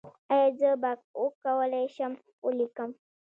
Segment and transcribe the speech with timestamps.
[0.31, 2.13] ایا زه به وکولی شم
[2.45, 2.89] ولیکم؟